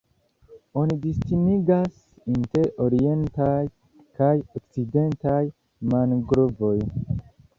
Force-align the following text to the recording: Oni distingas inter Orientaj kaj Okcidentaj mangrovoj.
Oni 0.83 0.95
distingas 1.01 1.99
inter 2.35 2.71
Orientaj 2.87 3.59
kaj 4.21 4.31
Okcidentaj 4.61 5.43
mangrovoj. 5.93 6.75